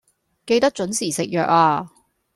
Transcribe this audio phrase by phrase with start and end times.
[0.47, 1.91] 記得準時食藥呀